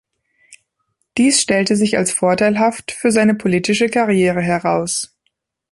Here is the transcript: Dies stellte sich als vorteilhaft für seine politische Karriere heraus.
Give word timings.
Dies 1.19 1.39
stellte 1.43 1.75
sich 1.75 1.95
als 1.95 2.11
vorteilhaft 2.11 2.91
für 2.91 3.11
seine 3.11 3.35
politische 3.35 3.87
Karriere 3.87 4.41
heraus. 4.41 5.15